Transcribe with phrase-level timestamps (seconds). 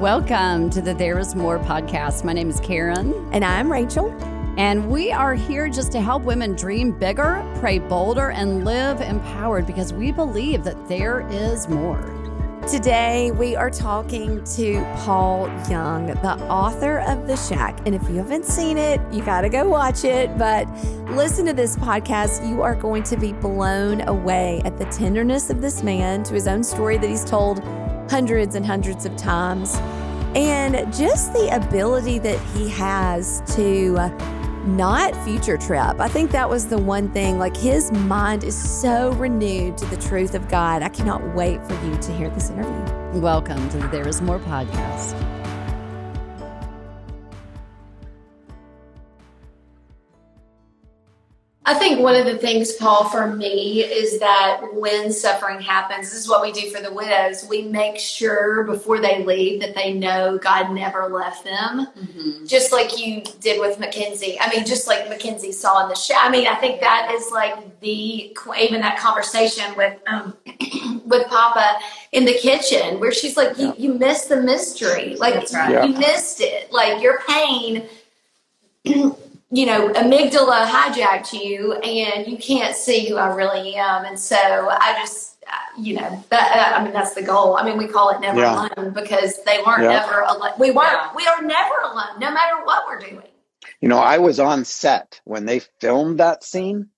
[0.00, 2.22] Welcome to the There Is More podcast.
[2.22, 3.14] My name is Karen.
[3.32, 4.12] And I'm Rachel.
[4.58, 9.66] And we are here just to help women dream bigger, pray bolder, and live empowered
[9.66, 12.12] because we believe that there is more.
[12.68, 17.78] Today, we are talking to Paul Young, the author of The Shack.
[17.86, 20.36] And if you haven't seen it, you got to go watch it.
[20.36, 20.68] But
[21.06, 22.46] listen to this podcast.
[22.46, 26.46] You are going to be blown away at the tenderness of this man to his
[26.46, 27.62] own story that he's told
[28.08, 29.74] hundreds and hundreds of times.
[30.34, 33.94] And just the ability that he has to
[34.66, 36.00] not future trip.
[36.00, 37.38] I think that was the one thing.
[37.38, 40.82] Like his mind is so renewed to the truth of God.
[40.82, 43.20] I cannot wait for you to hear this interview.
[43.20, 45.25] Welcome to the There Is More podcast.
[51.68, 56.20] I think one of the things, Paul, for me is that when suffering happens, this
[56.20, 57.44] is what we do for the widows.
[57.50, 62.46] We make sure before they leave that they know God never left them, mm-hmm.
[62.46, 64.38] just like you did with Mackenzie.
[64.40, 66.14] I mean, just like Mackenzie saw in the show.
[66.16, 70.36] I mean, I think that is like the even that conversation with um,
[71.04, 71.80] with Papa
[72.12, 75.16] in the kitchen where she's like, "You, you missed the mystery.
[75.16, 75.84] Like right.
[75.84, 75.98] you yeah.
[75.98, 76.70] missed it.
[76.70, 77.88] Like your pain."
[79.50, 84.04] You know, amygdala hijacked you and you can't see who I really am.
[84.04, 87.56] And so I just, uh, you know, that, uh, I mean, that's the goal.
[87.56, 88.68] I mean, we call it never yeah.
[88.74, 90.00] alone because they weren't yeah.
[90.00, 90.52] never alone.
[90.58, 91.14] We weren't, yeah.
[91.14, 93.28] we are never alone, no matter what we're doing.
[93.80, 96.88] You know, I was on set when they filmed that scene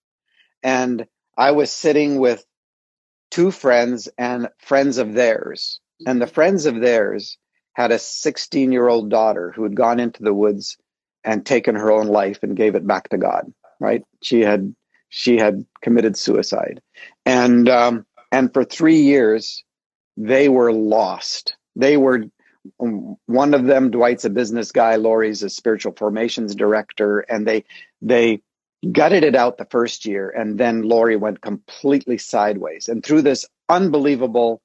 [0.63, 2.45] and I was sitting with
[3.31, 5.81] two friends and friends of theirs.
[6.07, 7.37] And the friends of theirs
[7.75, 10.79] had a 16 year old daughter who had gone into the woods
[11.29, 13.53] and taken her own life and gave it back to God.
[13.79, 14.03] Right?
[14.23, 14.75] She had
[15.11, 16.81] she had committed suicide,
[17.27, 19.63] and um, and for three years
[20.17, 21.55] they were lost.
[21.77, 22.25] They were
[22.79, 23.91] one of them.
[23.91, 24.97] Dwight's a business guy.
[24.97, 27.65] Lori's a spiritual formations director, and they
[28.01, 28.41] they
[28.91, 32.89] gutted it out the first year, and then Lori went completely sideways.
[32.89, 34.63] And through this unbelievable,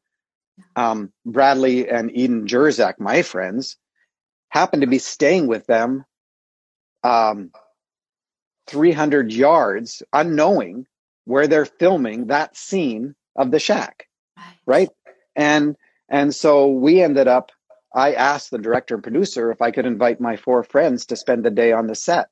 [0.78, 3.76] um, Bradley and Eden Jersak, my friends,
[4.48, 6.06] happened to be staying with them
[7.04, 7.52] um,
[8.68, 10.86] 300 yards, unknowing
[11.26, 14.56] where they're filming that scene of the shack, right?
[14.66, 14.90] right?
[15.36, 15.76] And
[16.10, 17.52] and so we ended up.
[17.96, 21.44] I asked the director and producer if I could invite my four friends to spend
[21.44, 22.28] the day on the set.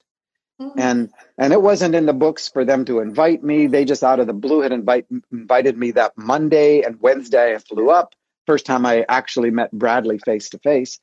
[0.59, 0.79] Mm-hmm.
[0.79, 3.67] And and it wasn't in the books for them to invite me.
[3.67, 7.55] They just out of the blue had invite, invited me that Monday and Wednesday.
[7.55, 8.13] I flew up.
[8.45, 10.99] First time I actually met Bradley face to face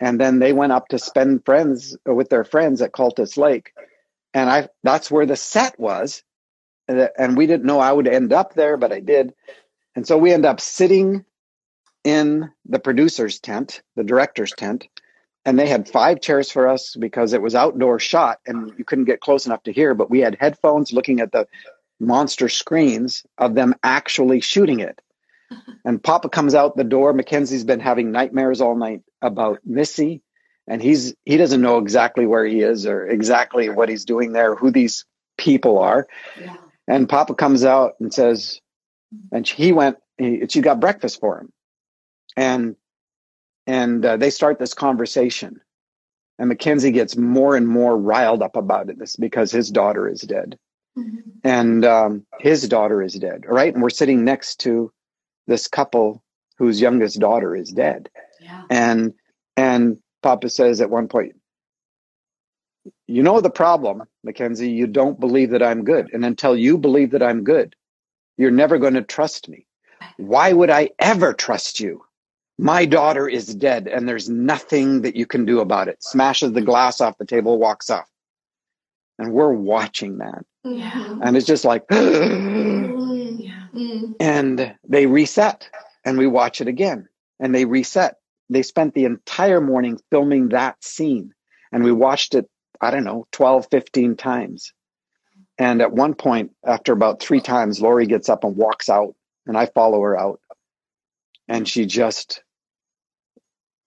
[0.00, 3.72] and then they went up to spend friends uh, with their friends at Cultus Lake,
[4.32, 6.22] and I that's where the set was,
[6.88, 9.34] and we didn't know I would end up there, but I did,
[9.94, 11.24] and so we end up sitting
[12.04, 14.88] in the producer's tent, the director's tent,
[15.44, 19.04] and they had five chairs for us because it was outdoor shot and you couldn't
[19.04, 21.46] get close enough to hear, but we had headphones looking at the
[22.00, 25.00] monster screens of them actually shooting it.
[25.84, 27.12] And Papa comes out the door.
[27.12, 30.22] Mackenzie's been having nightmares all night about Missy,
[30.66, 34.54] and he's he doesn't know exactly where he is or exactly what he's doing there,
[34.54, 35.04] who these
[35.36, 36.06] people are.
[36.40, 36.56] Yeah.
[36.88, 38.60] And Papa comes out and says,
[39.30, 39.98] and he went.
[40.16, 41.52] He, she got breakfast for him,
[42.36, 42.76] and
[43.66, 45.60] and uh, they start this conversation.
[46.38, 48.98] And Mackenzie gets more and more riled up about it.
[48.98, 50.58] This because his daughter is dead,
[50.98, 51.18] mm-hmm.
[51.44, 53.44] and um, his daughter is dead.
[53.46, 54.92] Right, and we're sitting next to
[55.46, 56.22] this couple
[56.58, 58.08] whose youngest daughter is dead.
[58.40, 58.62] Yeah.
[58.70, 59.14] And
[59.56, 61.34] and Papa says at one point,
[63.06, 66.10] you know the problem, Mackenzie, you don't believe that I'm good.
[66.12, 67.74] And until you believe that I'm good,
[68.36, 69.66] you're never going to trust me.
[70.16, 72.04] Why would I ever trust you?
[72.58, 76.02] My daughter is dead and there's nothing that you can do about it.
[76.02, 78.08] Smashes the glass off the table, walks off.
[79.18, 80.44] And we're watching that.
[80.64, 81.18] Yeah.
[81.22, 84.14] And it's just like, mm, Mm.
[84.20, 85.68] And they reset
[86.04, 87.08] and we watch it again
[87.40, 88.16] and they reset.
[88.50, 91.32] They spent the entire morning filming that scene
[91.72, 92.48] and we watched it,
[92.80, 94.72] I don't know, 12, 15 times.
[95.58, 99.14] And at one point, after about three times, Lori gets up and walks out
[99.46, 100.40] and I follow her out.
[101.48, 102.42] And she just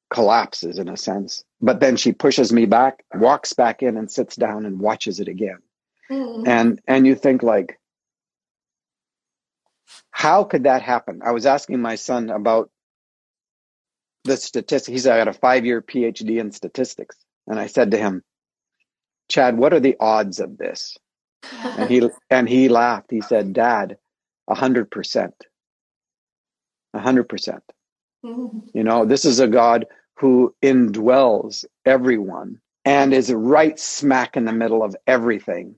[0.09, 1.43] collapses in a sense.
[1.61, 5.27] But then she pushes me back, walks back in and sits down and watches it
[5.27, 5.59] again.
[6.09, 6.47] Mm-hmm.
[6.47, 7.79] And and you think like,
[10.11, 11.21] how could that happen?
[11.23, 12.69] I was asking my son about
[14.23, 14.87] the statistics.
[14.87, 17.17] He's got a five year PhD in statistics.
[17.47, 18.23] And I said to him,
[19.29, 20.97] Chad, what are the odds of this?
[21.51, 23.11] And he and he laughed.
[23.11, 23.97] He said, Dad,
[24.47, 25.35] a hundred percent.
[26.93, 27.63] A hundred percent.
[28.73, 29.85] You know, this is a God
[30.15, 35.75] who indwells everyone and is right smack in the middle of everything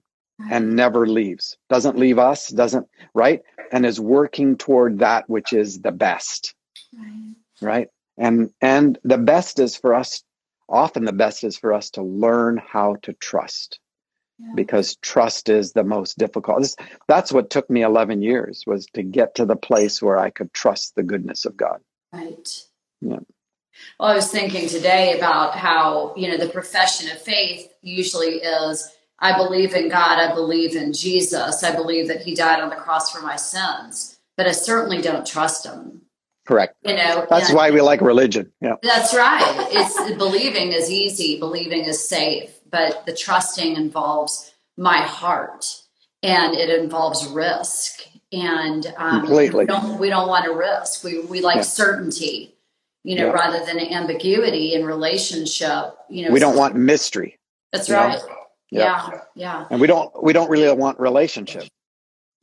[0.50, 3.41] and never leaves doesn't leave us doesn't right
[3.71, 6.56] and is working toward that which is the best
[6.97, 7.36] Right.
[7.62, 7.88] right
[8.18, 10.24] and and the best is for us
[10.69, 13.80] often the best is for us to learn how to trust
[14.39, 14.53] Yeah.
[14.56, 16.75] because trust is the most difficult This-
[17.07, 20.53] that's what took me 11 years was to get to the place where i could
[20.53, 21.81] trust the goodness of god
[22.13, 22.63] Right.
[23.01, 23.19] Yeah.
[24.00, 28.92] Well, I was thinking today about how, you know, the profession of faith usually is
[29.21, 32.75] I believe in God, I believe in Jesus, I believe that he died on the
[32.75, 36.01] cross for my sins, but I certainly don't trust him.
[36.48, 39.68] correct You know, that's why we like religion yeah That's right.
[39.71, 45.66] It's believing is easy, believing is safe, but the trusting involves my heart
[46.24, 48.01] and it involves risk.
[48.31, 49.63] And um, Completely.
[49.66, 51.04] we don't we don't want to risk.
[51.04, 51.62] We we like Yeah.
[51.63, 52.56] certainty,
[53.04, 53.31] you know, Yeah.
[53.42, 55.95] rather than ambiguity in relationship.
[56.10, 57.39] You know, we don't want mystery
[57.74, 58.18] That's right.
[58.19, 58.36] know?
[58.71, 58.80] Right.
[58.81, 59.10] Yeah.
[59.10, 61.63] Yeah, yeah, and we don't we don't really want relationship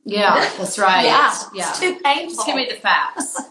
[0.09, 0.49] yeah.
[0.57, 1.03] That's right.
[1.05, 1.27] Yeah.
[1.27, 1.69] It's- yeah.
[1.69, 2.35] It's too painful.
[2.35, 3.41] Just give me the facts.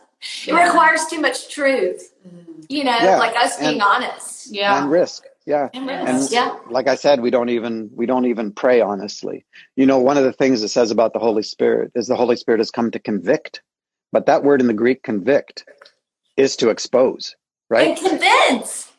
[0.47, 2.15] it requires too much truth.
[2.27, 2.65] Mm.
[2.71, 3.19] You know, Yeah.
[3.19, 4.51] like us being And- honest.
[4.51, 4.81] Yeah.
[4.81, 6.33] and risk yeah And And- risk.
[6.33, 6.57] yeah.
[6.71, 9.45] like I said, we don't even we don't even pray honestly.
[9.77, 12.37] You know, one of the things it says about the Holy Spirit is the Holy
[12.37, 13.61] Spirit has come to convict,
[14.11, 15.67] but that word in the Greek "convict"
[16.39, 17.37] is to expose,
[17.69, 17.89] right?
[17.89, 18.91] And convince.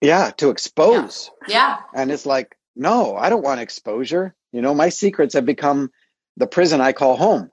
[0.00, 1.30] Yeah, to expose.
[1.46, 1.76] yeah.
[1.94, 4.34] And it's like, no, I don't want exposure.
[4.52, 5.90] You know, my secrets have become
[6.36, 7.50] the prison I call home,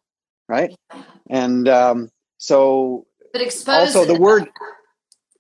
[0.47, 0.75] right?
[1.29, 4.49] And um, so, But expose also the word,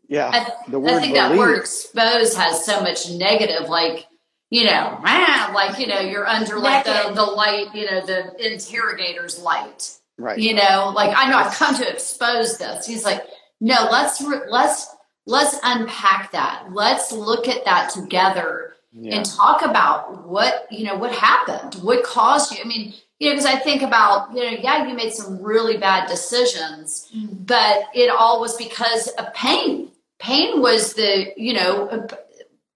[0.07, 4.07] yeah, I, the I word think that word expose has so much negative, like,
[4.49, 7.15] you know, ah, like, you know, you're under like the, Naked.
[7.15, 10.37] the light, you know, the interrogator's light, right?
[10.37, 12.85] you know, like, I know I've come to expose this.
[12.85, 13.23] He's like,
[13.59, 14.87] no, let's, re- let's,
[15.25, 16.67] let's unpack that.
[16.71, 22.03] Let's look at that together Yeah, and talk about what, you know, what happened, what
[22.03, 22.59] caused you.
[22.63, 25.77] I mean, you know, because I think about, you know, yeah, you made some really
[25.77, 27.45] bad decisions, mm.
[27.47, 29.91] but it all was because of pain.
[30.19, 32.07] Pain was the, you know, uh,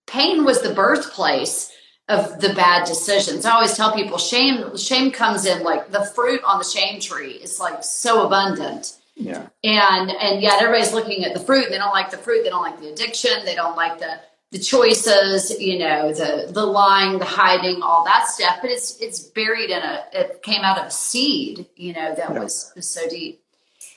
[0.07, 1.71] pain was the birthplace
[2.07, 3.45] of the bad decisions.
[3.45, 7.33] I always tell people shame shame comes in like the fruit on the shame tree
[7.33, 8.95] is like so abundant.
[9.15, 11.69] yeah, And and yet everybody's looking at the fruit.
[11.69, 12.43] They don't like the fruit.
[12.43, 13.43] They don't like the addiction.
[13.43, 14.19] They don't like the
[14.51, 15.59] the choices.
[15.59, 18.59] You know, the the lying, the hiding, all that stuff.
[18.61, 20.05] But it's it's buried in a.
[20.13, 21.65] It came out of a seed.
[21.75, 22.39] You know, that Yeah.
[22.39, 23.41] was, was so deep.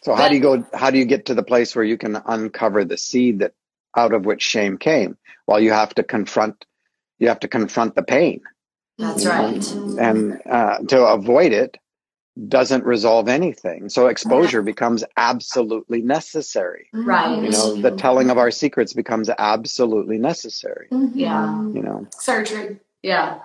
[0.03, 0.65] So how do you go?
[0.75, 3.53] How do you get to the place where you can uncover the seed that
[3.97, 5.17] out of which shame came?
[5.47, 6.65] Well, you have to confront.
[7.19, 8.41] You have to confront the pain,
[8.99, 9.73] That's you know, right.
[9.99, 11.77] and uh, to avoid it
[12.49, 13.89] doesn't resolve anything.
[13.89, 16.89] So exposure becomes absolutely necessary.
[16.93, 17.43] Right.
[17.43, 17.97] You know, the mm-hmm.
[17.97, 20.89] telling of our secrets becomes absolutely necessary.
[20.91, 21.19] Mm-hmm.
[21.19, 21.57] Yeah.
[21.73, 22.79] You know, Surgery.
[23.03, 23.41] Yeah.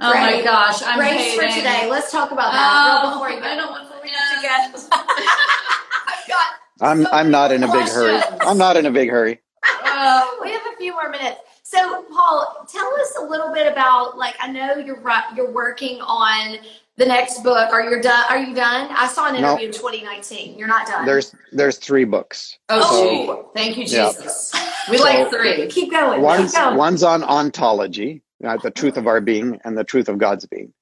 [0.00, 1.88] Oh my gosh, I'm Grace for today.
[1.88, 3.62] Let's talk about that real Oh, before you I go.
[3.62, 3.94] don't want to
[4.42, 4.88] Yes.
[4.92, 6.46] I've got.
[6.80, 8.20] I'm So I'm not in a many big hurry.
[8.40, 9.40] I'm not in a big hurry.
[9.64, 11.40] Oh, We have a few more minutes.
[11.74, 15.02] So, Paul, tell us a little bit about like I know you're
[15.34, 16.58] you're working on
[16.96, 17.72] the next book.
[17.72, 18.24] Are you done?
[18.30, 18.88] Are you done?
[18.96, 19.50] I saw an No.
[19.58, 20.56] interview in 2019.
[20.56, 21.04] You're not done.
[21.04, 22.56] There's there's three books.
[22.68, 22.80] oh,
[23.26, 24.08] So- Thank you, Yeah.
[24.12, 24.52] Jesus.
[24.90, 25.66] We like three.
[25.68, 26.20] keep going.
[26.22, 26.76] One's keep going.
[26.76, 30.72] one's on ontology, uh, the truth of our being, and the truth of God's being,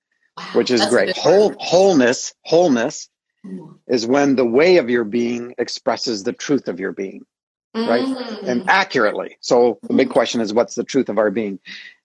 [0.54, 1.16] which is great.
[1.16, 1.56] Whole word.
[1.60, 3.08] wholeness, wholeness
[3.88, 7.22] is when the way of your being expresses the truth of your being,
[7.74, 8.04] right?
[8.04, 8.42] Mhm.
[8.48, 9.36] and accurately.
[9.40, 11.58] So the big question is, what's the truth of our being?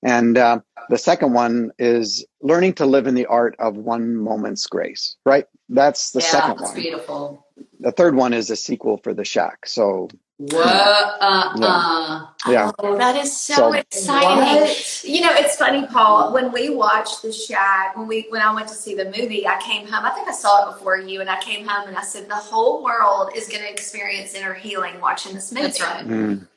[0.03, 4.67] And uh, the second one is learning to live in the art of one moment's
[4.67, 5.45] grace, right?
[5.69, 6.81] That's the yeah, second that's one.
[6.81, 7.46] beautiful.
[7.79, 9.65] The third one is a sequel for the shack.
[9.67, 10.65] So What?
[10.65, 12.25] Uh, uh.
[12.47, 14.61] yeah, Oh, that is so, So- exciting.
[14.61, 15.03] What?
[15.03, 16.33] You know, it's funny, Paul.
[16.33, 19.59] When we watched The Shack, when we when I went to see the movie, I
[19.61, 20.05] came home.
[20.05, 22.35] I think I saw it before you, and I came home and I said, the
[22.35, 25.67] whole world is going to experience inner healing watching this movie.
[25.67, 26.05] That's right.
[26.05, 26.47] Mm.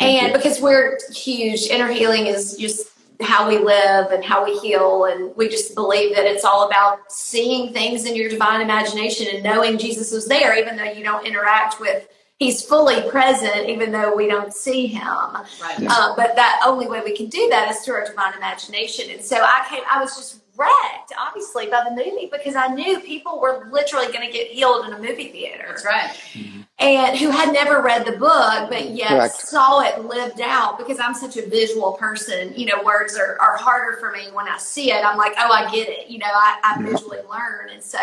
[0.00, 0.32] And you.
[0.32, 2.88] because we're huge, inner healing is just
[3.22, 5.04] how we live and how we heal.
[5.04, 9.42] And we just believe that it's all about seeing things in your divine imagination and
[9.42, 12.08] knowing Jesus was there, even though you don't interact with,
[12.38, 15.04] he's fully present, even though we don't see him.
[15.04, 15.86] Right.
[15.86, 19.10] Uh, but that only way we can do that is through our divine imagination.
[19.10, 23.00] And so I came, I was just wrecked, obviously, by the movie because I knew
[23.00, 26.10] people were literally going to get healed in a movie theater That's right.
[26.32, 26.60] Mm-hmm.
[26.78, 29.34] and who had never read the book but yet Correct.
[29.40, 32.52] saw it lived out because I'm such a visual person.
[32.56, 35.04] You know, words are, are harder for me when I see it.
[35.04, 36.08] I'm like, oh, I get it.
[36.08, 36.90] You know, I, I Yeah.
[36.90, 37.70] visually learn.
[37.72, 37.98] And so,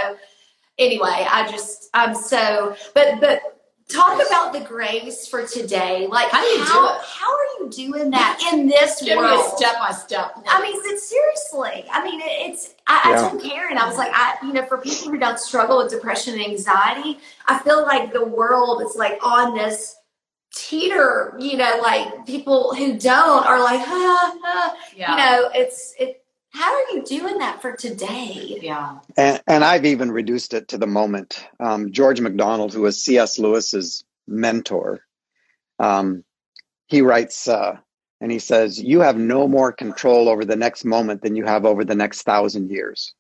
[0.80, 3.57] anyway, I just, I'm so, but, but
[3.90, 6.08] talk about the grace for today.
[6.08, 7.02] Like, How do you do how, it?
[7.06, 9.58] how are you doing that in this Give me a world?
[9.58, 10.38] step by step.
[10.48, 12.74] I mean, but seriously, I mean, it, it's.
[12.88, 13.26] I, Yeah.
[13.26, 15.90] I told Karen, I was like, I, you know, for people who don't struggle with
[15.92, 19.96] depression and anxiety, I feel like the world is like on this
[20.54, 21.36] teeter.
[21.40, 24.76] You know, like people who don't are like, ah, ah.
[24.96, 25.12] yeah.
[25.12, 26.24] you know, it's it.
[26.52, 28.60] How are you doing that for today?
[28.62, 29.00] yeah.
[29.16, 31.46] And, and I've even reduced it to the moment.
[31.60, 33.38] Um, George MacDonald, who was C.S.
[33.38, 35.02] Lewis's mentor,
[35.80, 36.24] um,
[36.88, 37.78] he writes uh,
[38.22, 41.66] and he says, You have no more control over the next moment than you have
[41.66, 43.14] over the next thousand years.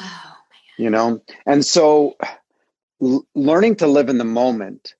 [0.00, 0.36] Oh,
[0.76, 1.22] You know?
[1.46, 2.16] And so
[3.02, 4.94] l- learning to live in the moment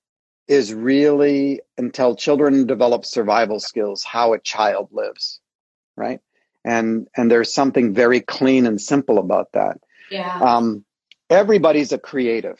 [0.47, 5.39] is really until children develop survival skills, how a child lives,
[5.95, 6.19] right?
[6.65, 9.79] And and there's something very clean and simple about that.
[10.11, 10.39] Yeah.
[10.39, 10.85] Um,
[11.29, 12.59] everybody's a creative.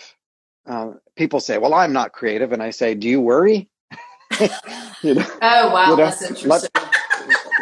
[0.65, 3.70] Uh, people say, "Well, I'm not creative," and I say, "Do you worry?"
[4.39, 6.70] you know, Oh wow, you know, that's interesting.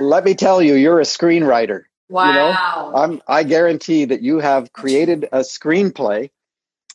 [0.02, 1.84] let me tell you, you're a screenwriter.
[2.10, 2.94] wow.
[2.96, 6.30] I'm, I guarantee that you have created a screenplay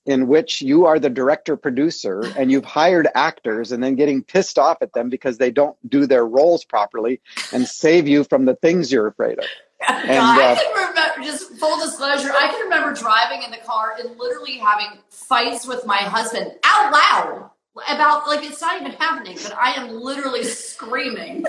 [0.07, 4.59] in which you are the director producer and you've hired actors and then getting pissed
[4.59, 7.21] off at them because they don't do their roles properly
[7.53, 9.45] and save you from the things you're afraid of.
[9.89, 13.97] And, I uh, can remember, just full disclosure, I can remember driving in the car
[13.99, 17.51] and literally having fights with my husband out loud
[17.89, 21.45] about, like, it's not even happening, but I am literally screaming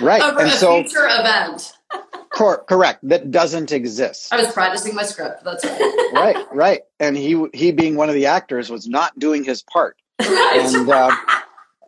[0.00, 0.20] right.
[0.20, 1.77] over And a so, future event.
[2.30, 4.32] Cor- correct, that doesn't exist.
[4.32, 5.44] I was practicing my script.
[5.44, 6.10] That's right.
[6.12, 6.80] right, right.
[7.00, 9.96] And he he being one of the actors was not doing his part.
[10.20, 10.60] right.
[10.74, 11.16] And uh,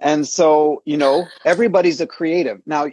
[0.00, 2.60] and so you know everybody's a creative.
[2.66, 2.86] Now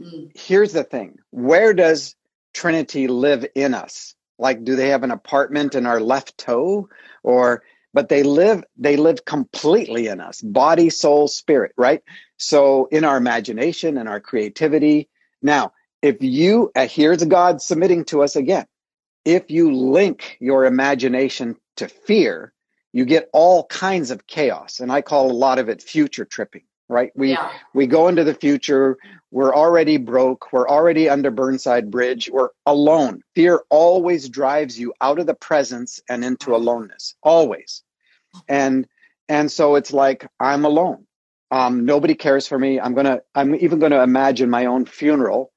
[0.00, 0.32] Mm.
[0.34, 2.16] here's the thing: where does
[2.54, 4.14] Trinity live in us?
[4.38, 6.88] Like, do they have an apartment in our left toe,
[7.22, 7.62] or?
[7.94, 11.72] But they live they live completely in us, body, soul, spirit.
[11.76, 12.02] Right.
[12.38, 15.10] So in our imagination and our creativity.
[15.42, 18.66] Now, if you uh, here's God submitting to us again
[19.26, 22.54] if you link your imagination to fear,
[22.92, 24.80] you get all kinds of chaos.
[24.80, 27.12] And I call a lot of it future tripping, right?
[27.16, 27.52] We yeah.
[27.74, 28.98] we go into the future,
[29.32, 33.22] we're already broke, we're already under Burnside Bridge, we're alone.
[33.36, 37.16] Fear always drives you out of the presence and into aloneness.
[37.22, 37.84] Always.
[38.48, 38.88] And
[39.28, 41.06] and so it's like I'm alone.
[41.52, 42.80] Um, nobody cares for me.
[42.80, 45.51] I'm gonna I'm even gonna imagine my own funeral.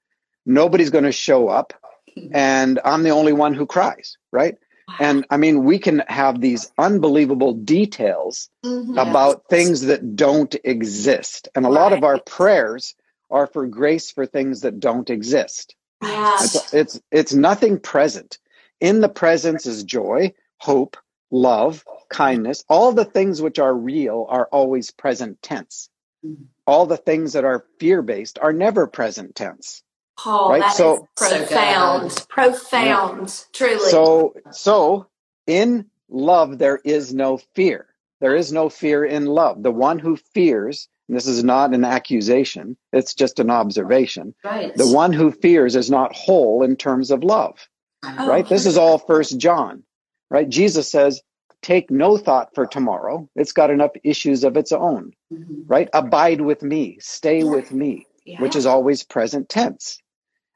[0.46, 1.74] Nobody's gonna show up
[2.34, 4.58] and I'm the only one who cries, right?
[5.00, 9.02] And I mean, we can have these unbelievable details Mhm.
[9.02, 11.50] about things that don't exist.
[11.56, 12.96] And a lot of our prayers
[13.32, 15.76] are for grace for things that don't exist.
[16.04, 16.38] Yeah.
[16.44, 18.38] It's, it's, it's nothing present.
[18.80, 20.98] In the presence is joy, hope,
[21.32, 22.64] love, kindness.
[22.70, 25.90] All the things which are real are always present tense.
[26.24, 26.46] Mhm.
[26.68, 29.82] All the things that are fear based are never present tense.
[30.18, 33.90] Paul, Right, that is so- So profound, profound, truly.
[33.90, 35.08] So, so
[35.48, 37.88] in love, there is no fear.
[38.22, 39.62] There is no fear in love.
[39.64, 44.34] The one who fears, and this is not an accusation, it's just an observation.
[44.44, 44.76] Right.
[44.76, 47.68] The one who fears is not whole in terms of love,
[48.04, 48.48] Oh, right?
[48.48, 49.84] This is all first John,
[50.30, 50.48] right?
[50.48, 51.22] Jesus says,
[51.62, 53.28] take no thought for tomorrow.
[53.36, 55.64] It's got enough issues of its own, Mhm.
[55.68, 55.90] right?
[55.94, 57.50] Abide with me, stay Yeah.
[57.50, 58.42] with me yeah.
[58.42, 60.00] which is always present tense.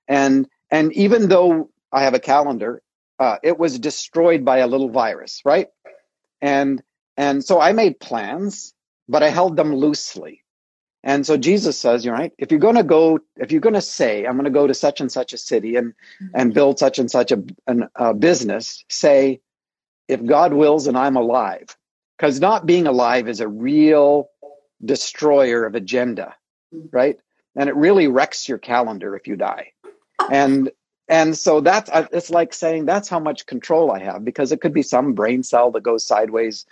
[0.10, 2.82] And and even though I have a calendar,
[3.20, 5.68] uh, it was destroyed by a little virus, right?
[6.42, 6.84] And
[7.16, 8.74] and so I made plans,
[9.08, 10.44] but I held them loosely.
[11.04, 12.34] And so Jesus says, you're right.
[12.38, 14.74] If you're going to go, if you're going to say, I'm going to go to
[14.74, 15.94] such and such a city and
[16.34, 19.42] and build such and such a, an, a business, say,
[20.08, 21.78] if God wills and I'm alive,
[22.18, 24.30] because not being alive is a real
[24.84, 26.36] destroyer of agenda,
[26.92, 27.18] right?
[27.56, 29.74] and it really wrecks your calendar if you die
[30.32, 30.72] and
[31.08, 34.74] and so that's it's like saying that's how much control i have because it could
[34.74, 36.66] be some brain cell that goes sideways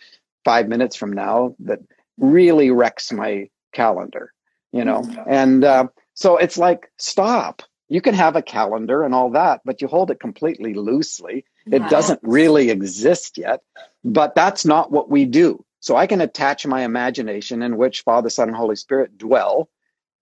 [0.46, 1.80] five minutes from now that
[2.18, 4.34] really wrecks my calendar
[4.72, 5.10] you know?
[5.27, 7.63] And uh, so it's like stop.
[7.89, 11.46] You can have a calendar and all that but you hold it completely loosely.
[11.66, 13.62] It doesn't really exist yet
[14.04, 15.63] but that's not what we do.
[15.80, 19.70] So i can attach my imagination in which father son and holy spirit dwell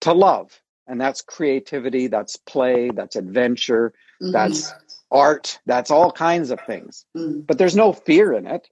[0.01, 4.31] to love and that's creativity that's play that's adventure Mhm.
[4.31, 4.73] that's
[5.11, 7.45] art that's all kinds of things Mhm.
[7.47, 8.69] but there's no fear in it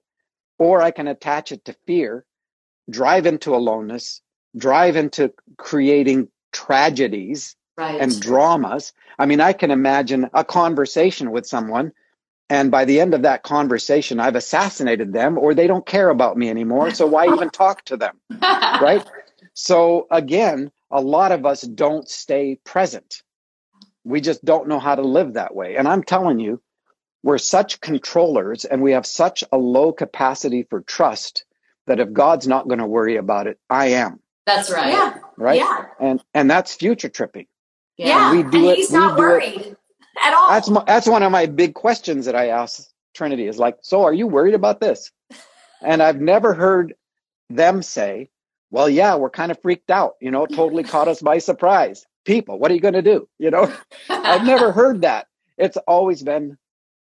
[0.58, 2.24] or i can attach it to fear
[2.90, 4.20] drive into aloneness
[4.56, 8.00] drive into creating tragedies right.
[8.00, 11.92] and dramas i mean i can imagine a conversation with someone
[12.50, 16.36] and by the end of that conversation i've assassinated them or they don't care about
[16.36, 18.20] me anymore so why even talk to them
[18.80, 19.04] right
[19.54, 23.22] so again a lot of us don't stay present
[24.04, 26.62] we just don't know how to live that way and i'm telling you
[27.22, 31.44] we're such controllers and we have such a low capacity for trust
[31.86, 34.88] that if god's not going to worry about it i am That's right.
[34.92, 35.14] Yeah.
[35.36, 35.86] right Yeah.
[36.00, 37.46] and and that's future tripping
[37.98, 38.32] Yeah.
[38.32, 39.76] we do and it- he's we not do it- worried
[40.24, 40.48] at all.
[40.48, 44.04] That's my, that's one of my big questions that I ask Trinity is like, so
[44.04, 45.10] are you worried about this?
[45.82, 46.94] And I've never heard
[47.50, 48.30] them say,
[48.70, 50.14] well, yeah, we're kind of freaked out.
[50.20, 52.06] You know, totally caught us by surprise.
[52.24, 53.28] People, what are you going to do?
[53.38, 53.72] You know,
[54.10, 55.26] I've never heard that.
[55.58, 56.58] It's always been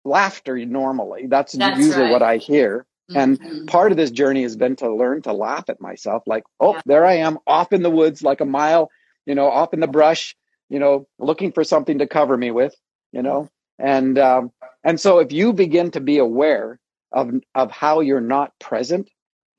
[0.04, 1.26] laughter normally.
[1.26, 2.12] That's, That's usually right.
[2.12, 2.87] what I hear.
[3.14, 3.66] And Mhm.
[3.66, 6.80] part of this journey has been to learn to laugh at myself like, oh, Yeah.
[6.87, 8.90] there I am off in the woods, like a mile,
[9.26, 10.35] you know, off in the brush,
[10.71, 12.75] you know, looking for something to cover me with,
[13.12, 13.49] you know.
[13.78, 14.50] And um,
[14.85, 16.78] and so if you begin to be aware
[17.12, 19.11] of of how you're not present,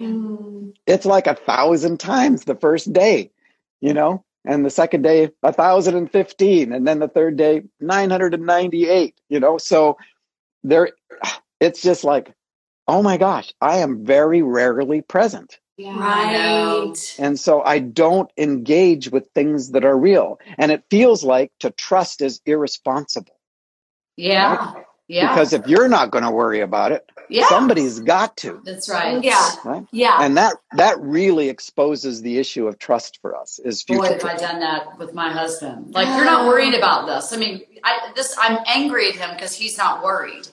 [0.02, 0.74] Mm.
[0.88, 3.32] it's like a thousand times the first day,
[3.82, 7.64] you know, and the second day a thousand and fifteen, and then the third day
[7.80, 9.58] nine hundred and ninety eight, you know.
[9.58, 9.98] So
[10.64, 10.90] there,
[11.60, 12.34] it's just like,
[12.88, 15.60] oh my gosh, I am very rarely present.
[15.78, 17.16] Yeah, Right.
[17.18, 20.40] And so I don't engage with things that are real.
[20.58, 23.36] And it feels like to trust is irresponsible
[24.18, 24.74] Yeah.
[25.08, 25.30] Yeah.
[25.30, 27.48] because if you're not going to worry about it, yeah.
[27.48, 28.62] somebody's got to.
[28.66, 29.24] That's right.
[29.24, 29.50] Yeah.
[29.66, 29.86] Right?
[29.92, 30.18] Yeah.
[30.22, 34.14] And that that really exposes the issue of trust for us is Boy, future.
[34.14, 35.94] have I done that with my husband.
[35.94, 37.34] Like, you're not worried about this.
[37.34, 40.48] I mean, I this I'm angry at him because he's not worried.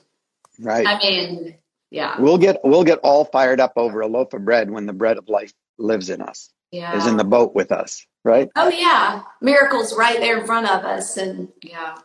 [0.58, 0.86] right.
[0.86, 1.54] I mean,
[1.90, 4.92] yeah, we'll get we'll get all fired up over a loaf of bread when the
[4.92, 8.48] bread of life lives in us, yeah, is in the boat with us, right?
[8.56, 9.22] oh yeah.
[9.40, 11.96] Miracles right there in front of us and yeah,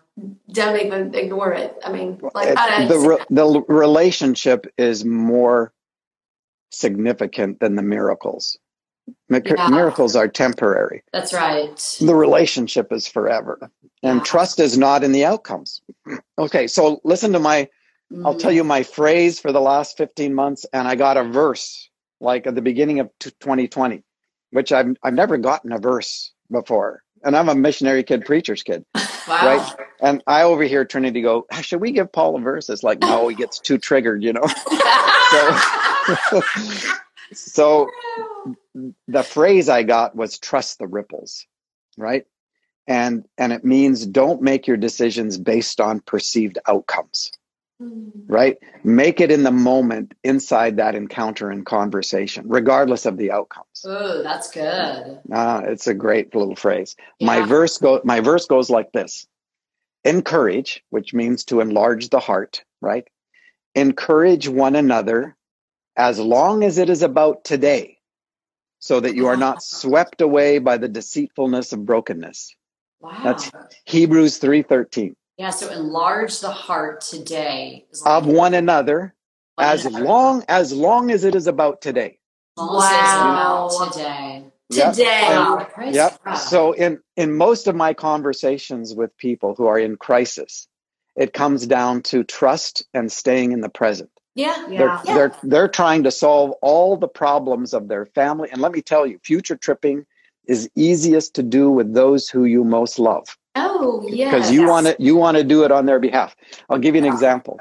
[0.51, 1.75] don't even ignore it.
[1.83, 5.73] I mean, like I the re- the relationship is more
[6.71, 8.57] significant than the miracles.
[9.29, 9.67] Mir- Yeah.
[9.69, 11.03] Miracles are temporary.
[11.13, 11.77] that's right.
[12.01, 13.59] The relationship is forever,
[14.03, 14.23] and Yeah.
[14.23, 15.81] trust is not in the outcomes.
[16.39, 17.69] Okay, so listen to my.
[18.23, 18.39] I'll Mhm.
[18.39, 21.89] tell you my phrase for the last fifteen months, and I got a verse
[22.21, 24.03] like at the beginning of 2020,
[24.51, 28.85] which I've I've never gotten a verse before, and I'm a missionary kid, preacher's kid.
[29.27, 29.43] Wow.
[29.43, 29.75] right?
[30.01, 33.27] And I overhear Trinity go, "Ah, "Should we give Paul a verse?" It's like, no,
[33.27, 34.45] he gets too triggered, you know.
[35.31, 36.41] so,
[37.33, 37.89] so
[39.07, 41.47] the phrase I got was "trust the ripples,"
[41.97, 42.25] right?
[42.85, 47.31] And and it means don't make your decisions based on perceived outcomes.
[47.79, 48.57] Right?
[48.83, 53.85] Make it in the moment inside that encounter and conversation, regardless of the outcomes.
[53.85, 55.19] Ooh, that's good.
[55.31, 56.95] Ah, it's a great little phrase.
[57.21, 59.27] My verse go my verse goes like this.
[60.03, 63.07] Encourage, which means to enlarge the heart, right?
[63.73, 65.35] Encourage one another
[65.97, 67.97] as long as it is about today,
[68.79, 72.55] so that you are not swept away by the deceitfulness of brokenness.
[72.99, 73.21] Wow.
[73.23, 73.51] That's
[73.85, 75.15] Hebrews 3:13.
[75.37, 75.49] Yeah.
[75.49, 79.13] So enlarge the heart today is Of one another
[79.55, 80.05] One as another.
[80.05, 82.19] long as long as it is about today.
[82.57, 83.67] Long it's Wow.
[83.69, 84.45] about today.
[84.69, 84.93] Yep.
[84.93, 85.21] Today.
[85.29, 85.67] Wow.
[85.73, 86.19] Praise Yep.
[86.23, 86.35] God.
[86.35, 90.67] So in in most of my conversations with people who are in crisis,
[91.15, 94.09] it comes down to trust and staying in the present.
[94.35, 94.67] Yeah.
[94.69, 95.01] Yeah.
[95.05, 98.49] They're they're they're trying to solve all the problems of their family.
[98.51, 100.05] And let me tell you, future tripping
[100.47, 104.29] is easiest to do with those who you most love Oh yeah.
[104.31, 106.35] because you want to you want to do it on their behalf.
[106.69, 107.59] I'll give you an example.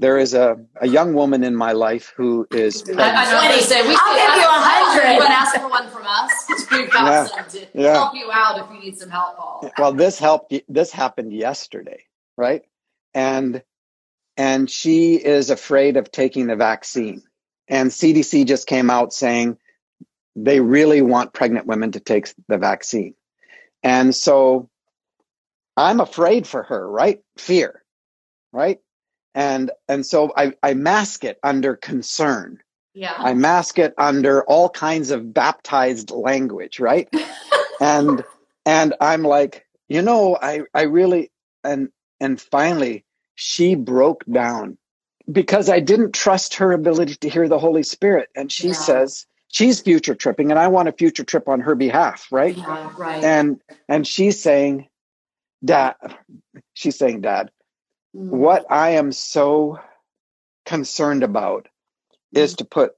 [0.00, 3.16] There is a, a young woman in my life who is I, I know what
[3.16, 3.48] I'm Twenty.
[3.54, 3.88] gonna say.
[3.88, 5.12] We I'll give you a hundred.
[5.12, 6.70] You want to ask for one from us?
[6.70, 7.26] We've got Yeah.
[7.26, 7.92] some to Yeah.
[7.94, 9.70] help you out if you need some help, Paul.
[9.78, 12.04] well this helped this happened yesterday
[12.36, 12.62] right
[13.14, 13.62] and
[14.36, 17.22] and she is afraid of taking the vaccine
[17.68, 19.56] and cdc just came out saying
[20.34, 23.14] they really want pregnant women to take the vaccine
[23.84, 24.68] and so
[25.76, 27.82] i'm afraid for her right fear
[28.52, 28.80] right
[29.34, 32.58] and and so i i mask it under concern
[32.94, 33.14] Yeah.
[33.18, 37.08] I mask it under all kinds of baptized language, right?
[37.80, 38.24] and
[38.66, 41.30] and I'm like, you know, I I really
[41.64, 41.88] and
[42.20, 43.04] and finally
[43.36, 44.78] she broke down
[45.30, 48.28] because I didn't trust her ability to hear the Holy Spirit.
[48.36, 48.72] And she Yeah.
[48.74, 52.56] says she's future tripping and I want a future trip on her behalf, right?
[52.56, 53.24] Yeah, right.
[53.24, 54.88] And and she's saying,
[55.64, 55.96] Dad,
[56.74, 57.50] she's saying, Dad,
[58.16, 58.30] Mm.
[58.30, 59.80] what I am so
[60.66, 61.68] concerned about
[62.34, 62.92] is to put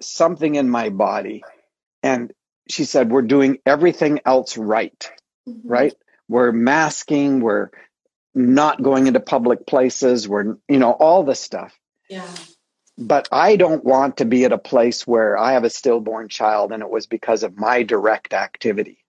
[0.00, 1.44] something in my body.
[2.02, 2.32] And
[2.68, 5.10] she said, We're doing everything else right,
[5.48, 5.60] Mhm.
[5.64, 5.94] right?
[6.28, 7.70] We're masking, we're
[8.34, 11.78] not going into public places, we're, you know, all the stuff.
[12.08, 12.34] Yeah.
[12.98, 16.72] But I don't want to be at a place where I have a stillborn child
[16.72, 19.01] and it was because of my direct activity.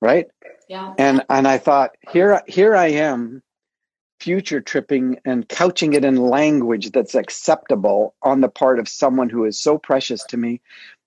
[0.00, 0.26] Right?
[0.68, 0.94] Yeah.
[0.98, 3.42] And and I thought, here here I am
[4.20, 9.44] future tripping and couching it in language that's acceptable on the part of someone who
[9.44, 10.60] is so precious to me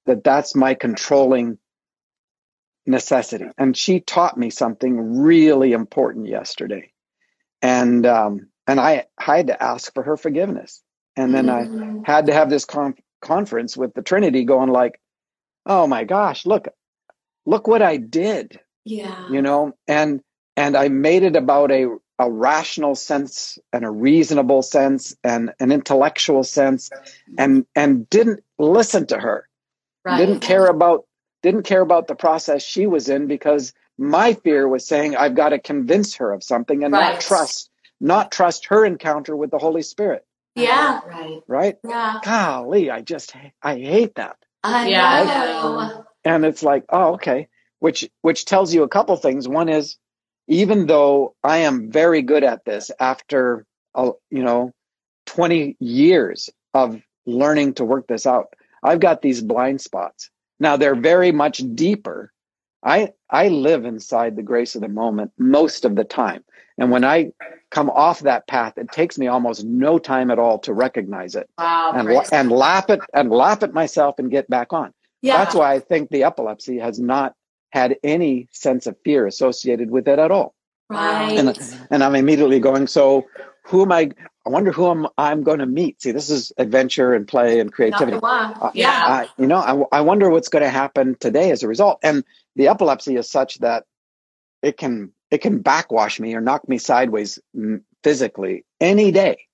[0.06, 1.58] that that's my controlling
[2.86, 3.46] necessity.
[3.58, 6.92] And she taught me something really important yesterday.
[7.62, 10.82] And um, and I, I had to ask for her forgiveness.
[11.16, 12.02] And then Mm-hmm.
[12.06, 15.00] I had to have this con- conference with the Trinity going like,
[15.66, 16.68] oh my gosh, look,
[17.46, 19.28] look what I did, Yeah.
[19.30, 19.74] you know?
[19.88, 20.22] And
[20.58, 25.72] and I made it about a a rational sense and a reasonable sense and an
[25.72, 26.92] intellectual sense
[27.38, 29.48] and and didn't listen to her
[30.06, 30.18] Right.
[30.18, 31.06] didn't care about
[31.44, 35.50] didn't care about the process she was in because my fear was saying I've got
[35.50, 37.14] to convince her of something and Right.
[37.14, 37.70] not trust
[38.02, 41.00] not trust her encounter with the Holy Spirit, Yeah.
[41.08, 41.42] Right.
[41.48, 41.78] right?
[41.88, 42.20] Yeah.
[42.24, 44.38] Golly, I just I hate that.
[44.64, 46.06] I Yeah, I know.
[46.26, 47.48] And it's like, oh, okay,
[47.84, 49.46] which which tells you a couple things.
[49.46, 49.98] One is
[50.48, 53.66] even though I am very good at this after
[53.98, 54.72] you know
[55.26, 60.30] 20 years of learning to work this out, I've got these blind spots.
[60.62, 62.32] Now they're very much deeper.
[62.86, 66.46] I I live inside the grace of the moment most of the time.
[66.78, 67.32] And when I
[67.70, 71.50] come off that path, it takes me almost no time at all to recognize it
[71.58, 71.92] Wow.
[71.96, 74.94] and and laugh at and laugh at myself and get back on.
[75.22, 75.38] Yeah.
[75.38, 77.36] That's why I think the epilepsy has not
[77.74, 80.54] had any sense of fear associated with it at all.
[80.92, 81.40] right.
[81.40, 83.26] And and I'm immediately going, so
[83.66, 84.12] who am I?
[84.46, 86.00] I wonder who I'm, I'm going to meet.
[86.00, 88.12] See, this is adventure and play and creativity.
[88.12, 88.54] Not the one.
[88.62, 88.92] Uh, yeah.
[88.92, 91.98] I, you know, I, I wonder what's going to happen today as a result.
[92.04, 92.24] And
[92.56, 93.86] the epilepsy is such that
[94.62, 99.48] it can it can backwash me or knock me sideways mm, physically any day,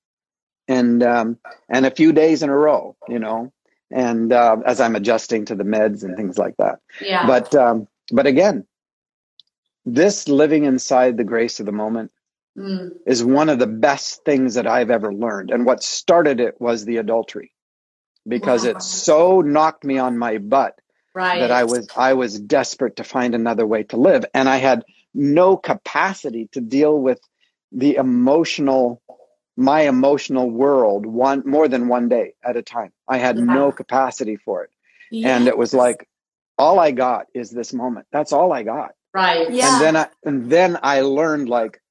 [0.67, 1.37] and um,
[1.69, 2.97] and a few days in a row.
[3.07, 3.53] You know,
[3.89, 6.79] and uh, as I'm adjusting to the meds and things like that.
[6.99, 7.25] Yeah.
[7.25, 8.65] But um, but again,
[9.85, 12.11] this living inside the grace of the moment
[12.57, 12.91] Mm.
[13.07, 15.51] is one of the best things that I've ever learned.
[15.51, 17.53] And what started it was the adultery,
[18.27, 18.71] because Wow.
[18.71, 20.79] it so knocked me on my butt
[21.15, 21.39] Right.
[21.39, 24.85] that I was I was desperate to find another way to live, and I had
[25.15, 27.21] no capacity to deal with
[27.71, 29.01] the emotional
[29.57, 32.93] my emotional world one more than one day at a time.
[33.07, 34.71] I had no capacity for it,
[35.23, 36.08] and it was like
[36.59, 38.07] all I got is this moment.
[38.11, 38.91] That's all I got.
[39.13, 39.49] Right.
[39.51, 39.73] Yeah.
[39.73, 41.81] And then I and then I learned like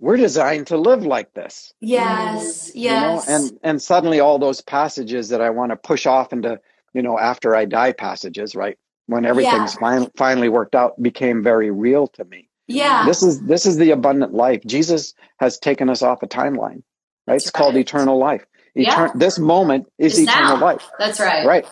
[0.00, 2.70] we're designed to live like this Yes.
[2.74, 3.28] you know Yes.
[3.28, 6.60] and and suddenly all those passages that i want to push off into
[6.94, 11.70] you know after i die passages right when everything's fin- finally worked out became very
[11.70, 13.04] real to me yeah.
[13.06, 16.82] this is this is the abundant life jesus has taken us off a timeline right
[17.26, 18.44] That's it's called eternal life
[18.76, 19.08] Yeah.
[19.16, 20.62] This moment is It's eternal now.
[20.64, 21.44] life That's right.
[21.44, 21.66] right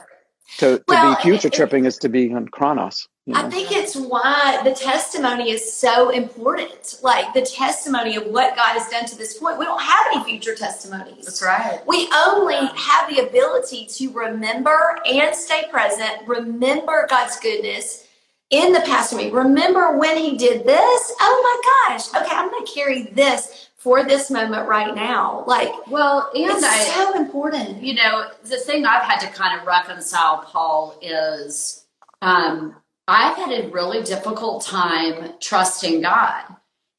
[0.58, 3.50] to, to Well, be future it- it- tripping is to be on chronos you I
[3.50, 7.00] think it's why the testimony is so important.
[7.02, 9.58] Like the testimony of what God has done to this point.
[9.58, 11.24] We don't have any future testimonies.
[11.24, 11.80] That's right.
[11.88, 18.06] We only have the ability to remember and stay present, remember God's goodness
[18.50, 19.34] in the past week.
[19.34, 21.12] Remember when He did this?
[21.20, 22.14] Oh my gosh.
[22.14, 25.44] Okay, I'm going to carry this for this moment right now.
[25.46, 27.84] Like, Well, and it's I, so important.
[27.84, 31.86] you know, the thing I've had to kind of reconcile, Paul, is
[32.20, 32.74] um,
[33.06, 36.42] I've had a really difficult time trusting God.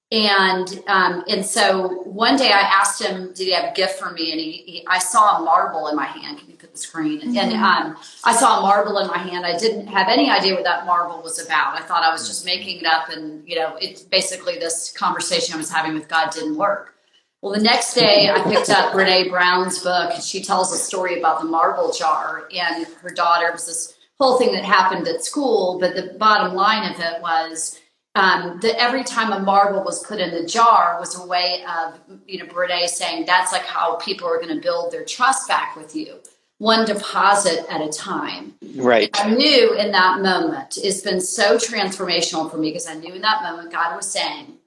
[0.10, 4.12] And um, and so one day I asked him, "Did he have a gift for
[4.12, 6.40] me?" And he, he I saw a marble in my hand.
[6.40, 7.20] Can you put the screen?
[7.22, 7.62] And Mhm.
[7.62, 9.46] um, I saw a marble in my hand.
[9.46, 11.76] I didn't have any idea what that marble was about.
[11.76, 15.56] I thought I was just making it up, and you know, it's basically this conversation
[15.56, 16.94] I was having with God didn't work.
[17.42, 21.20] Well, the next day I picked up Brene Brown's book, and she tells a story
[21.20, 23.48] about the marble jar and her daughter.
[23.48, 27.22] It was this whole thing that happened at school, but the bottom line of it
[27.22, 27.80] was
[28.18, 32.00] um, that every time a marble was put in the jar was a way of,
[32.26, 35.76] you know, Brene saying that's like how people are going to build their trust back
[35.76, 36.16] with you,
[36.58, 38.56] one deposit at a time.
[38.76, 43.14] right I knew in that moment, it's been so transformational for me because I knew
[43.14, 44.58] in that moment God was saying,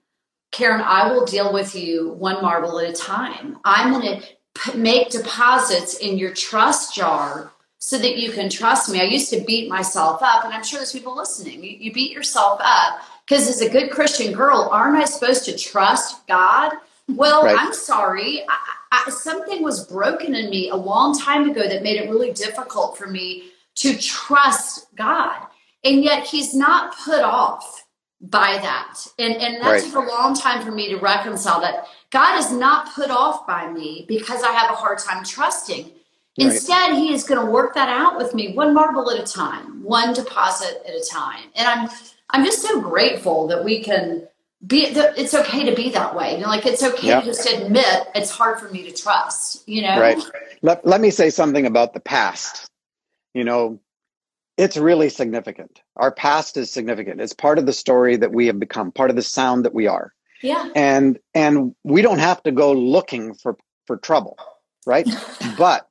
[0.53, 3.59] Karen, I will deal with you one marble at a time.
[3.65, 8.91] I'm going to p- make deposits in your trust jar so that you can trust
[8.91, 9.01] me.
[9.01, 11.65] I used to beat myself up, and I'm sure there's people listening.
[11.65, 15.57] You, you beat yourself up because, as a good Christian girl, aren't I supposed to
[15.57, 16.73] trust God?
[17.09, 17.57] Well, Right.
[17.57, 18.43] I'm sorry.
[18.49, 18.57] I,
[19.07, 22.99] I, something was broken in me a long time ago that made it really difficult
[22.99, 25.47] for me to trust God.
[25.85, 27.85] And yet, He's not put off
[28.21, 28.99] by that.
[29.21, 29.83] And and that Right.
[29.85, 33.71] took a long time for me to reconcile that God is not put off by
[33.71, 35.85] me because I have a hard time trusting.
[35.85, 35.93] Right.
[36.37, 39.85] Instead, he is going to work that out with me one marble at a time,
[39.85, 41.45] one deposit at a time.
[41.55, 41.89] And I'm
[42.33, 44.27] I'm just so grateful that we can
[44.67, 46.35] be that it's okay to be that way.
[46.35, 49.83] You know, like it's okay to just admit it's hard for me to trust, you
[49.83, 49.99] know?
[49.99, 50.23] Right.
[50.63, 52.71] Let, let me say something about the past.
[53.33, 53.81] You know,
[54.57, 55.81] it's really significant.
[55.97, 57.21] Our past is significant.
[57.21, 59.87] It's part of the story that we have become, part of the sound that we
[59.87, 60.13] are.
[60.43, 60.69] Yeah.
[60.75, 64.37] And and we don't have to go looking for for trouble,
[64.87, 65.09] right?
[65.59, 65.87] but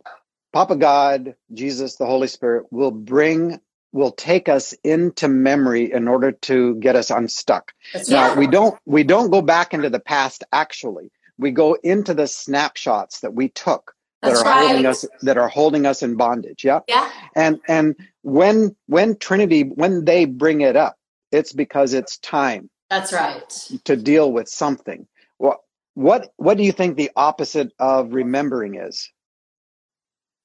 [0.53, 3.59] Papa God, Jesus, the Holy Spirit will bring
[3.91, 7.73] will take us into memory in order to get us unstuck.
[7.93, 8.37] That's Now right.
[8.37, 11.11] we don't we don't go back into the past actually.
[11.37, 15.47] We go into the snapshots that we took that That's are holding us that are
[15.47, 16.63] holding us in bondage.
[16.63, 16.79] Yeah.
[16.87, 17.09] Yeah.
[17.35, 20.97] And and when when Trinity when they bring it up,
[21.31, 23.49] it's because it's time That's right.
[23.85, 25.07] to deal with something.
[25.37, 25.59] What
[25.93, 29.09] what what do you think the opposite of remembering is?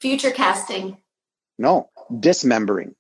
[0.01, 0.99] Future casting.
[1.59, 2.95] No, dismembering.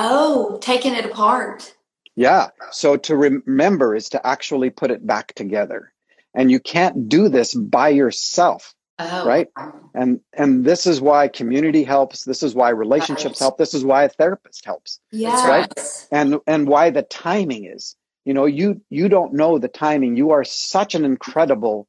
[0.00, 1.74] Oh, taking it apart.
[2.16, 2.48] Yeah.
[2.70, 5.92] So to remember is to actually put it back together.
[6.34, 8.74] And you can't do this by yourself.
[9.00, 9.48] Oh, Right.
[9.94, 12.24] And and this is why community helps.
[12.24, 13.44] This is why relationships Right.
[13.44, 13.58] help.
[13.58, 15.00] This is why a therapist helps.
[15.12, 15.44] Yes.
[15.44, 15.72] right.
[16.10, 17.96] And and why the timing is.
[18.24, 20.16] You know, you you don't know the timing.
[20.16, 21.86] You are such an incredible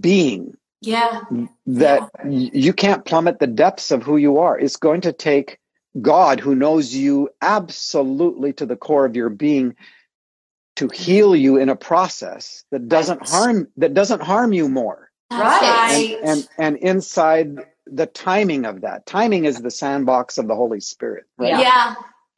[0.00, 1.20] being Yeah.
[1.66, 4.58] that y- you can't plummet the depths of who you are.
[4.58, 5.58] It's going to take
[6.02, 9.76] God, who knows you absolutely to the core of your being,
[10.76, 13.28] to heal you in a process that doesn't Right.
[13.28, 15.10] harm that doesn't harm you more.
[15.30, 15.60] Right.
[15.62, 16.18] right.
[16.22, 17.56] And and and inside
[17.86, 21.50] the timing of that, timing is the sandbox of the Holy Spirit, right?
[21.50, 21.60] Yeah.
[21.60, 21.94] yeah.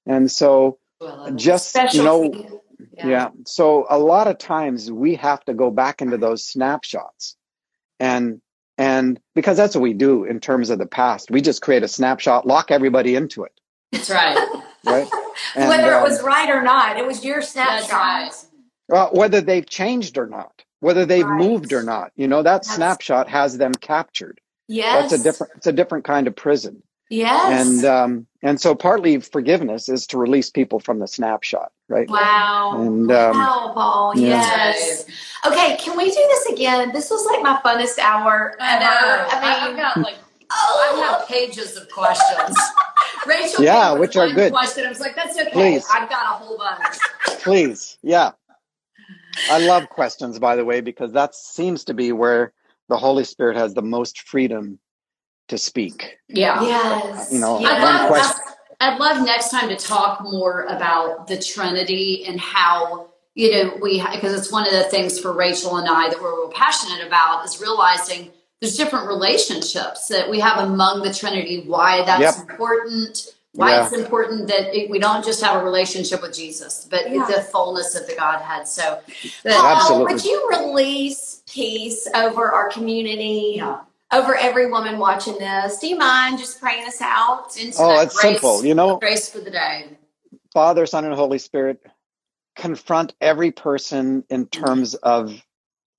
[0.06, 2.60] And so Well, just you know, thing.
[2.96, 3.30] yeah.
[3.46, 7.36] So a lot of times we have to go back into those snapshots.
[7.98, 8.40] And
[8.80, 11.30] and because that's what we do in terms of the past.
[11.30, 13.52] We just create a snapshot, lock everybody into it,
[13.92, 14.38] That's right.
[14.84, 15.08] right?
[15.56, 17.88] And, Whether it um, was right or not, it was your snapshot.
[17.88, 18.52] That's right.
[18.88, 21.38] well, whether they've changed or not, whether they've Right.
[21.38, 24.40] moved or not, you know, that That's- snapshot has them captured.
[24.68, 25.10] Yes.
[25.10, 26.82] That's a different it's a different kind of prison.
[27.10, 27.68] Yes.
[27.68, 32.08] And um and so partly forgiveness is to release people from the snapshot, right?
[32.08, 32.72] wow.
[32.80, 34.12] And um wow, Paul.
[34.16, 34.28] yeah.
[34.28, 35.06] Yes.
[35.44, 36.92] Okay, can we do this again?
[36.92, 38.84] This was like my funnest hour I ever.
[38.84, 38.88] know.
[38.90, 40.18] I I mean, have got like
[40.52, 42.56] I oh, have pages of questions.
[43.26, 44.52] Rachel, Yeah, which are good.
[44.52, 44.86] Question.
[44.86, 45.50] I was like, that's okay.
[45.50, 45.86] Please.
[45.92, 46.96] I've got a whole bunch.
[47.42, 48.32] Please, yeah.
[49.50, 52.52] I love questions, by the way, because that seems to be where
[52.88, 54.78] the Holy Spirit has the most freedom
[55.50, 56.16] to speak.
[56.28, 56.62] Yeah.
[56.62, 57.32] yes.
[57.32, 58.44] You know, I'd one love, question-
[58.80, 64.00] I'd love next time to talk more about the Trinity and how you know we
[64.12, 67.44] because it's one of the things for Rachel and I that we're real passionate about
[67.44, 71.62] is realizing there's different relationships that we have among the Trinity.
[71.66, 72.50] Why that's Yep.
[72.50, 73.26] important.
[73.52, 73.84] Why Yeah.
[73.84, 77.26] it's important that it, we don't just have a relationship with Jesus, but Yeah.
[77.26, 78.68] the fullness of the Godhead.
[78.68, 79.00] So,
[79.44, 80.14] Paul, Absolutely.
[80.14, 83.78] would you release peace over our community, yeah,
[84.12, 85.78] over every woman watching this?
[85.78, 87.56] Do you mind just praying us out?
[87.56, 88.64] into Oh, it's grace, simple.
[88.64, 89.96] You know, grace for the day.
[90.52, 91.80] Father, Son, and Holy Spirit
[92.56, 94.50] confront every person in mm.
[94.50, 95.42] terms of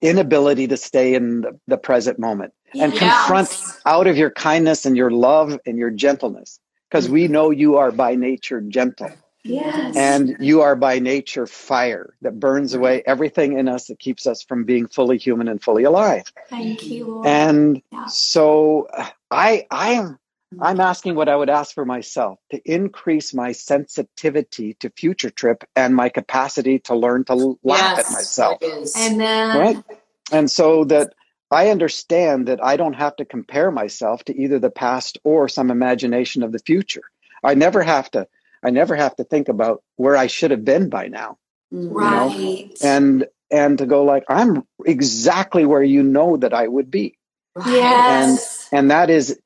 [0.02, 3.28] inability to stay in the, the present moment and Yes.
[3.28, 7.34] confront out of your kindness and your love and your gentleness because we mm-hmm.
[7.34, 9.12] know you are by nature gentle
[9.44, 9.96] Yes.
[9.96, 14.44] and you are by nature fire that burns away everything in us that keeps us
[14.44, 17.26] from being fully human and fully alive Thank you, Lord.
[17.26, 18.06] and Yeah.
[18.06, 18.88] so
[19.32, 20.20] i i am
[20.62, 25.64] i'm asking what i would ask for myself to increase my sensitivity to future trip
[25.76, 28.96] and my capacity to learn to l- laugh at Yes, myself it is.
[28.96, 29.58] Amen.
[29.58, 29.84] right
[30.32, 31.14] and so that
[31.50, 35.72] i understand that i don't have to compare myself to either the past or some
[35.72, 37.04] imagination of the future
[37.44, 38.28] i never have to
[38.64, 41.38] i never have to think about where i should have been by now.
[41.72, 42.72] Right.
[42.84, 47.18] and and to go like i'm exactly where you know that i would be
[47.66, 48.68] yes.
[48.74, 49.40] and that is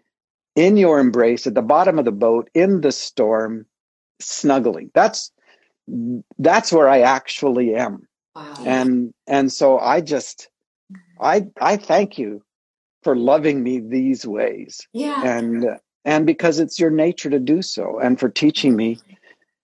[0.56, 3.66] in your embrace at the bottom of the boat in the storm
[4.20, 5.32] snuggling that's
[6.40, 8.54] that's where i actually am Wow.
[8.66, 10.50] and and so i just
[11.22, 12.44] i i thank you
[13.04, 15.22] for loving me these ways yeah.
[15.24, 15.64] and
[16.06, 18.98] and because it's your nature to do so and for teaching me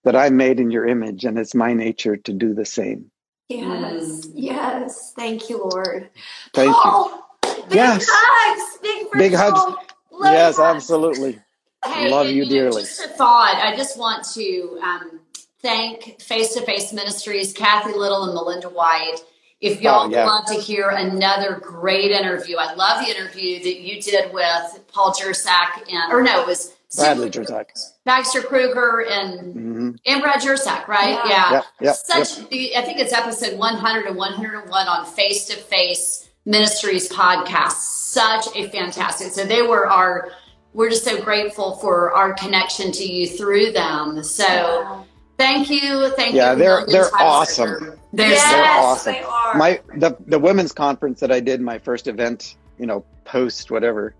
[0.03, 3.09] that i'm made in your image and it's my nature to do the same
[3.49, 4.29] Yes.
[4.33, 5.11] Yes.
[5.13, 6.09] Thank you, Lord.
[6.53, 7.27] thank you Paul,
[7.67, 8.07] Big Yes.
[8.09, 8.77] hugs.
[8.81, 9.59] Big, Big hugs.
[9.59, 10.75] love yes hugs.
[10.75, 11.37] absolutely
[11.83, 12.83] Hey, Love and, you dearly.
[12.83, 13.55] Just a thought.
[13.55, 15.19] I just want to um,
[15.63, 19.17] thank Face to Face Ministries, Kathy Little and Melinda White.
[19.61, 20.25] If y'all Oh, yeah.
[20.25, 25.13] want to hear another great interview, I love the interview that you did with Paul
[25.13, 27.67] Jersak and, or no, it was Bradley Jersak.
[28.03, 31.11] Baxter Kruger and hmm and Brad Jersak, right?
[31.11, 31.27] Yeah.
[31.29, 31.51] Yeah.
[31.51, 37.07] Yep, yep, Such, I think it's episode 100 and 101 on Face to Face Ministries
[37.07, 37.73] podcast.
[37.73, 39.31] Such a fantastic.
[39.31, 40.31] So they were our,
[40.73, 44.23] we're just so grateful for our connection to you through them.
[44.23, 45.05] So
[45.41, 46.09] thank you.
[46.11, 46.59] Thank Yeah, you.
[46.59, 47.97] they're- they're awesome.
[48.13, 49.13] They're yes, so They're awesome.
[49.13, 49.53] they are.
[49.55, 54.13] My the the women's conference that I did, my first event, you know, post whatever,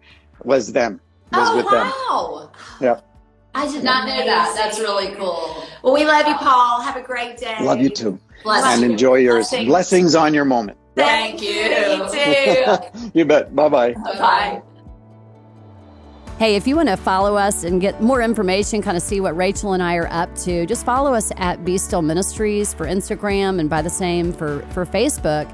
[0.44, 1.00] was them.
[1.34, 1.88] Was Oh, with them.
[1.88, 2.50] wow.
[2.80, 3.06] Yep.
[3.54, 4.54] I did not know that.
[4.56, 5.64] That's really cool.
[5.84, 6.82] well, we love you, Paul.
[6.82, 7.58] Have a great day.
[7.62, 8.90] Love you too, Bless and you.
[8.92, 9.50] enjoy yours.
[9.50, 9.68] Blessings.
[9.68, 10.78] Blessings on your moment.
[10.96, 11.50] Thank you.
[11.50, 13.10] You too.
[13.14, 13.54] you bet.
[13.56, 14.62] Bye bye.
[16.42, 19.38] Hey, if you want to follow us and get more information, kind of see what
[19.38, 23.60] Rachel and I are up to, just follow us at Be Still Ministries for Instagram
[23.60, 25.48] and by the same for, for Facebook.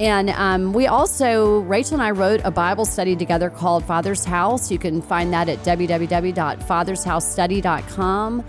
[0.00, 4.72] And um, we also, Rachel and I wrote a Bible study together called Father's House.
[4.72, 8.44] You can find that at www.fathershousestudy.com.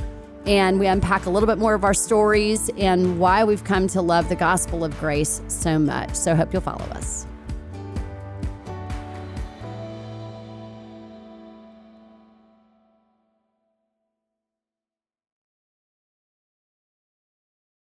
[0.47, 4.01] And we unpack a little bit more of our stories and why we've come to
[4.01, 6.15] love the gospel of grace so much.
[6.15, 7.27] So, hope you'll follow us.